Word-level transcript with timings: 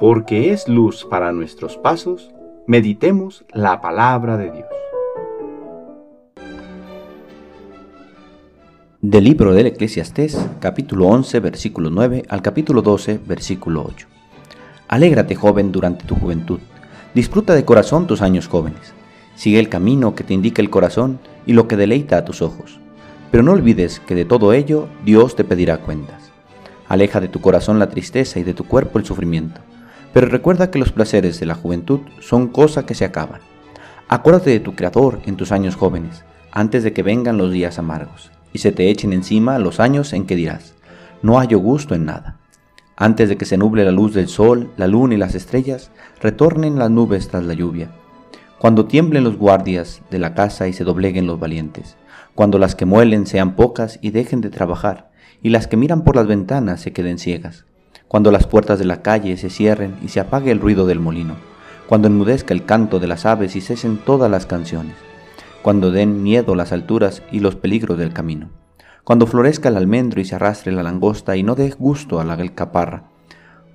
porque 0.00 0.50
es 0.50 0.66
luz 0.66 1.04
para 1.04 1.30
nuestros 1.30 1.76
pasos, 1.76 2.30
meditemos 2.66 3.44
la 3.52 3.82
palabra 3.82 4.38
de 4.38 4.50
Dios. 4.50 4.66
Del 9.02 9.24
libro 9.24 9.52
del 9.52 9.66
Eclesiastés, 9.66 10.40
capítulo 10.58 11.06
11, 11.08 11.40
versículo 11.40 11.90
9 11.90 12.24
al 12.30 12.40
capítulo 12.40 12.80
12, 12.80 13.20
versículo 13.26 13.84
8. 13.86 14.06
Alégrate, 14.88 15.34
joven, 15.34 15.70
durante 15.70 16.06
tu 16.06 16.14
juventud. 16.14 16.60
Disfruta 17.12 17.54
de 17.54 17.66
corazón 17.66 18.06
tus 18.06 18.22
años 18.22 18.48
jóvenes. 18.48 18.94
Sigue 19.34 19.60
el 19.60 19.68
camino 19.68 20.14
que 20.14 20.24
te 20.24 20.32
indica 20.32 20.62
el 20.62 20.70
corazón 20.70 21.18
y 21.44 21.52
lo 21.52 21.68
que 21.68 21.76
deleita 21.76 22.16
a 22.16 22.24
tus 22.24 22.40
ojos. 22.40 22.80
Pero 23.30 23.42
no 23.42 23.52
olvides 23.52 24.00
que 24.00 24.14
de 24.14 24.24
todo 24.24 24.54
ello 24.54 24.88
Dios 25.04 25.36
te 25.36 25.44
pedirá 25.44 25.76
cuentas. 25.76 26.32
Aleja 26.88 27.20
de 27.20 27.28
tu 27.28 27.42
corazón 27.42 27.78
la 27.78 27.90
tristeza 27.90 28.40
y 28.40 28.44
de 28.44 28.54
tu 28.54 28.64
cuerpo 28.64 28.98
el 28.98 29.04
sufrimiento 29.04 29.60
pero 30.12 30.26
recuerda 30.26 30.70
que 30.70 30.78
los 30.78 30.92
placeres 30.92 31.38
de 31.38 31.46
la 31.46 31.54
juventud 31.54 32.00
son 32.20 32.48
cosa 32.48 32.84
que 32.84 32.94
se 32.94 33.04
acaban. 33.04 33.40
Acuérdate 34.08 34.50
de 34.50 34.60
tu 34.60 34.74
Creador 34.74 35.20
en 35.26 35.36
tus 35.36 35.52
años 35.52 35.76
jóvenes, 35.76 36.24
antes 36.50 36.82
de 36.82 36.92
que 36.92 37.02
vengan 37.02 37.38
los 37.38 37.52
días 37.52 37.78
amargos, 37.78 38.32
y 38.52 38.58
se 38.58 38.72
te 38.72 38.90
echen 38.90 39.12
encima 39.12 39.58
los 39.58 39.78
años 39.78 40.12
en 40.12 40.26
que 40.26 40.34
dirás, 40.34 40.74
no 41.22 41.38
hallo 41.38 41.58
gusto 41.58 41.94
en 41.94 42.06
nada. 42.06 42.38
Antes 42.96 43.28
de 43.28 43.36
que 43.36 43.44
se 43.44 43.56
nuble 43.56 43.84
la 43.84 43.92
luz 43.92 44.12
del 44.12 44.28
sol, 44.28 44.70
la 44.76 44.88
luna 44.88 45.14
y 45.14 45.16
las 45.16 45.34
estrellas, 45.34 45.90
retornen 46.20 46.78
las 46.78 46.90
nubes 46.90 47.28
tras 47.28 47.44
la 47.44 47.54
lluvia. 47.54 47.92
Cuando 48.58 48.86
tiemblen 48.86 49.24
los 49.24 49.36
guardias 49.36 50.02
de 50.10 50.18
la 50.18 50.34
casa 50.34 50.68
y 50.68 50.72
se 50.72 50.84
dobleguen 50.84 51.26
los 51.26 51.40
valientes. 51.40 51.96
Cuando 52.34 52.58
las 52.58 52.74
que 52.74 52.84
muelen 52.84 53.26
sean 53.26 53.54
pocas 53.56 53.98
y 54.02 54.10
dejen 54.10 54.42
de 54.42 54.50
trabajar, 54.50 55.10
y 55.42 55.48
las 55.48 55.66
que 55.66 55.78
miran 55.78 56.04
por 56.04 56.16
las 56.16 56.26
ventanas 56.26 56.80
se 56.80 56.92
queden 56.92 57.18
ciegas 57.18 57.64
cuando 58.10 58.32
las 58.32 58.48
puertas 58.48 58.80
de 58.80 58.86
la 58.86 59.02
calle 59.02 59.36
se 59.36 59.50
cierren 59.50 59.94
y 60.02 60.08
se 60.08 60.18
apague 60.18 60.50
el 60.50 60.58
ruido 60.58 60.84
del 60.84 60.98
molino, 60.98 61.36
cuando 61.86 62.08
enmudezca 62.08 62.52
el 62.52 62.64
canto 62.64 62.98
de 62.98 63.06
las 63.06 63.24
aves 63.24 63.54
y 63.54 63.60
cesen 63.60 63.98
todas 63.98 64.28
las 64.28 64.46
canciones, 64.46 64.96
cuando 65.62 65.92
den 65.92 66.20
miedo 66.20 66.56
las 66.56 66.72
alturas 66.72 67.22
y 67.30 67.38
los 67.38 67.54
peligros 67.54 67.96
del 67.98 68.12
camino, 68.12 68.48
cuando 69.04 69.28
florezca 69.28 69.68
el 69.68 69.76
almendro 69.76 70.20
y 70.20 70.24
se 70.24 70.34
arrastre 70.34 70.72
la 70.72 70.82
langosta 70.82 71.36
y 71.36 71.44
no 71.44 71.54
dé 71.54 71.70
gusto 71.70 72.18
a 72.18 72.24
la 72.24 72.32
alcaparra, 72.32 73.04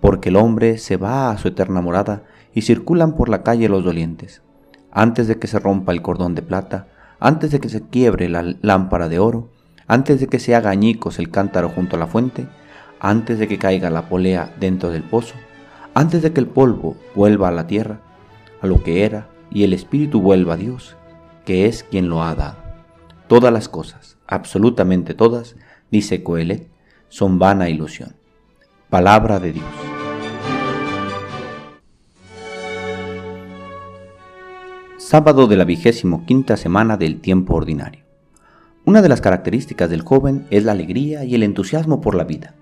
porque 0.00 0.28
el 0.28 0.36
hombre 0.36 0.78
se 0.78 0.96
va 0.96 1.32
a 1.32 1.36
su 1.36 1.48
eterna 1.48 1.80
morada 1.80 2.22
y 2.54 2.62
circulan 2.62 3.16
por 3.16 3.28
la 3.28 3.42
calle 3.42 3.68
los 3.68 3.82
dolientes. 3.82 4.42
Antes 4.92 5.26
de 5.26 5.40
que 5.40 5.48
se 5.48 5.58
rompa 5.58 5.90
el 5.90 6.02
cordón 6.02 6.36
de 6.36 6.42
plata, 6.42 6.86
antes 7.18 7.50
de 7.50 7.58
que 7.58 7.68
se 7.68 7.82
quiebre 7.82 8.28
la 8.28 8.44
lámpara 8.62 9.08
de 9.08 9.18
oro, 9.18 9.50
antes 9.88 10.20
de 10.20 10.28
que 10.28 10.38
se 10.38 10.54
haga 10.54 10.70
añicos 10.70 11.18
el 11.18 11.32
cántaro 11.32 11.68
junto 11.68 11.96
a 11.96 11.98
la 11.98 12.06
fuente, 12.06 12.46
antes 13.00 13.38
de 13.38 13.48
que 13.48 13.58
caiga 13.58 13.90
la 13.90 14.08
polea 14.08 14.54
dentro 14.60 14.90
del 14.90 15.02
pozo, 15.02 15.34
antes 15.94 16.22
de 16.22 16.32
que 16.32 16.40
el 16.40 16.46
polvo 16.46 16.96
vuelva 17.14 17.48
a 17.48 17.52
la 17.52 17.66
tierra, 17.66 18.00
a 18.60 18.66
lo 18.66 18.82
que 18.82 19.04
era, 19.04 19.28
y 19.50 19.64
el 19.64 19.72
espíritu 19.72 20.20
vuelva 20.20 20.54
a 20.54 20.58
Dios, 20.58 20.96
que 21.44 21.66
es 21.66 21.82
quien 21.82 22.08
lo 22.08 22.22
ha 22.22 22.34
dado. 22.34 22.58
Todas 23.26 23.52
las 23.52 23.68
cosas, 23.68 24.18
absolutamente 24.26 25.14
todas, 25.14 25.56
dice 25.90 26.22
Coelet, 26.22 26.68
son 27.08 27.38
vana 27.38 27.68
ilusión. 27.68 28.14
Palabra 28.90 29.40
de 29.40 29.52
Dios. 29.54 29.66
Sábado 34.98 35.48
de 35.48 35.56
la 35.56 35.64
vigésimo 35.64 36.24
quinta 36.24 36.56
semana 36.56 36.96
del 36.96 37.20
tiempo 37.20 37.54
ordinario. 37.54 38.04
Una 38.84 39.02
de 39.02 39.08
las 39.08 39.20
características 39.20 39.90
del 39.90 40.02
joven 40.02 40.46
es 40.50 40.64
la 40.64 40.72
alegría 40.72 41.24
y 41.24 41.34
el 41.34 41.42
entusiasmo 41.42 42.00
por 42.00 42.14
la 42.14 42.24
vida. 42.24 42.54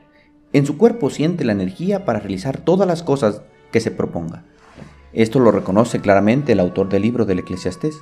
En 0.52 0.64
su 0.64 0.78
cuerpo 0.78 1.10
siente 1.10 1.44
la 1.44 1.52
energía 1.52 2.06
para 2.06 2.20
realizar 2.20 2.58
todas 2.58 2.88
las 2.88 3.02
cosas 3.02 3.42
que 3.70 3.80
se 3.80 3.90
proponga. 3.90 4.44
Esto 5.12 5.40
lo 5.40 5.50
reconoce 5.50 6.00
claramente 6.00 6.52
el 6.52 6.60
autor 6.60 6.88
del 6.88 7.02
libro 7.02 7.26
del 7.26 7.40
Eclesiastés. 7.40 8.00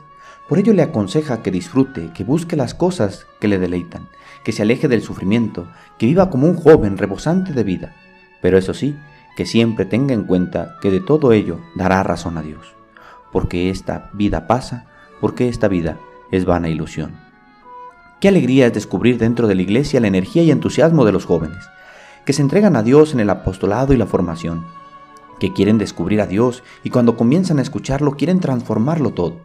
Por 0.48 0.58
ello 0.58 0.72
le 0.72 0.82
aconseja 0.82 1.42
que 1.42 1.50
disfrute, 1.50 2.10
que 2.14 2.22
busque 2.22 2.54
las 2.54 2.72
cosas 2.74 3.26
que 3.40 3.48
le 3.48 3.58
deleitan, 3.58 4.08
que 4.44 4.52
se 4.52 4.62
aleje 4.62 4.86
del 4.86 5.02
sufrimiento, 5.02 5.66
que 5.98 6.06
viva 6.06 6.30
como 6.30 6.46
un 6.46 6.54
joven 6.54 6.98
rebosante 6.98 7.52
de 7.52 7.64
vida. 7.64 7.96
Pero 8.40 8.58
eso 8.58 8.74
sí, 8.74 8.96
que 9.36 9.44
siempre 9.44 9.84
tenga 9.84 10.14
en 10.14 10.22
cuenta 10.22 10.76
que 10.80 10.92
de 10.92 11.00
todo 11.00 11.32
ello 11.32 11.58
dará 11.74 12.04
razón 12.04 12.38
a 12.38 12.42
Dios. 12.42 12.74
Porque 13.32 13.70
esta 13.70 14.08
vida 14.12 14.46
pasa, 14.46 14.86
porque 15.20 15.48
esta 15.48 15.66
vida 15.66 15.98
es 16.30 16.44
vana 16.44 16.68
ilusión. 16.68 17.16
Qué 18.20 18.28
alegría 18.28 18.68
es 18.68 18.72
descubrir 18.72 19.18
dentro 19.18 19.48
de 19.48 19.56
la 19.56 19.62
iglesia 19.62 20.00
la 20.00 20.06
energía 20.06 20.44
y 20.44 20.52
entusiasmo 20.52 21.04
de 21.04 21.12
los 21.12 21.24
jóvenes 21.24 21.68
que 22.26 22.32
se 22.32 22.42
entregan 22.42 22.76
a 22.76 22.82
Dios 22.82 23.14
en 23.14 23.20
el 23.20 23.30
apostolado 23.30 23.94
y 23.94 23.96
la 23.96 24.06
formación, 24.06 24.66
que 25.38 25.52
quieren 25.52 25.78
descubrir 25.78 26.20
a 26.20 26.26
Dios 26.26 26.62
y 26.82 26.90
cuando 26.90 27.16
comienzan 27.16 27.58
a 27.58 27.62
escucharlo 27.62 28.16
quieren 28.16 28.40
transformarlo 28.40 29.12
todo, 29.12 29.36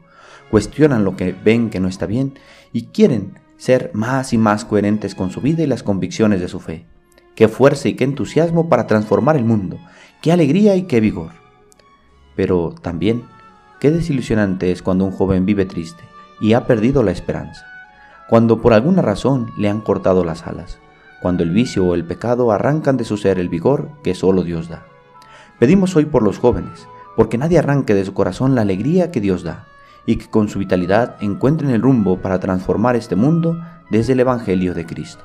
cuestionan 0.50 1.06
lo 1.06 1.16
que 1.16 1.32
ven 1.32 1.70
que 1.70 1.80
no 1.80 1.88
está 1.88 2.08
bien 2.08 2.40
y 2.74 2.88
quieren 2.88 3.40
ser 3.56 3.92
más 3.94 4.34
y 4.34 4.40
más 4.40 4.66
coherentes 4.66 5.14
con 5.14 5.30
su 5.30 5.40
vida 5.42 5.62
y 5.62 5.68
las 5.68 5.84
convicciones 5.84 6.42
de 6.42 6.48
su 6.48 6.60
fe. 6.60 6.86
Qué 7.36 7.48
fuerza 7.48 7.88
y 7.88 7.94
qué 7.94 8.04
entusiasmo 8.04 8.68
para 8.68 8.88
transformar 8.88 9.38
el 9.38 9.46
mundo, 9.46 9.78
qué 10.22 10.32
alegría 10.32 10.76
y 10.76 10.84
qué 10.84 11.00
vigor. 11.00 11.32
Pero 12.36 12.74
también, 12.82 13.24
qué 13.80 13.92
desilusionante 13.92 14.72
es 14.72 14.82
cuando 14.82 15.06
un 15.06 15.12
joven 15.12 15.46
vive 15.46 15.66
triste 15.66 16.04
y 16.42 16.54
ha 16.54 16.66
perdido 16.66 17.04
la 17.04 17.12
esperanza, 17.12 17.64
cuando 18.28 18.62
por 18.62 18.74
alguna 18.74 19.04
razón 19.04 19.52
le 19.58 19.70
han 19.70 19.82
cortado 19.82 20.26
las 20.26 20.48
alas, 20.48 20.80
cuando 21.22 21.44
el 21.44 21.52
vicio 21.52 21.86
o 21.86 21.96
el 21.96 22.04
pecado 22.04 22.52
arrancan 22.52 22.98
de 22.98 23.06
su 23.06 23.18
ser 23.18 23.40
el 23.40 23.50
vigor 23.50 23.90
que 24.04 24.16
solo 24.16 24.44
Dios 24.44 24.70
da. 24.70 24.86
Pedimos 25.60 25.96
hoy 25.96 26.06
por 26.06 26.24
los 26.24 26.40
jóvenes, 26.40 26.88
porque 27.16 27.38
nadie 27.38 27.60
arranque 27.60 27.94
de 27.94 28.06
su 28.06 28.14
corazón 28.14 28.56
la 28.56 28.62
alegría 28.62 29.12
que 29.12 29.22
Dios 29.22 29.44
da, 29.44 29.68
y 30.06 30.16
que 30.16 30.30
con 30.30 30.50
su 30.50 30.60
vitalidad 30.60 31.18
encuentren 31.22 31.70
el 31.70 31.82
rumbo 31.82 32.18
para 32.18 32.40
transformar 32.40 32.96
este 32.96 33.16
mundo 33.16 33.62
desde 33.92 34.14
el 34.14 34.22
Evangelio 34.22 34.74
de 34.74 34.86
Cristo. 34.86 35.24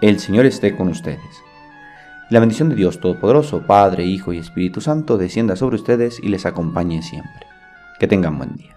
El 0.00 0.18
Señor 0.18 0.46
esté 0.46 0.76
con 0.76 0.88
ustedes. 0.88 1.42
La 2.30 2.40
bendición 2.40 2.70
de 2.70 2.76
Dios 2.76 3.00
Todopoderoso, 3.00 3.66
Padre, 3.66 4.04
Hijo 4.04 4.32
y 4.32 4.38
Espíritu 4.38 4.80
Santo, 4.80 5.18
descienda 5.18 5.56
sobre 5.56 5.76
ustedes 5.76 6.18
y 6.20 6.28
les 6.28 6.46
acompañe 6.46 7.02
siempre. 7.02 7.46
Que 8.00 8.08
tengan 8.08 8.38
buen 8.38 8.56
día. 8.56 8.74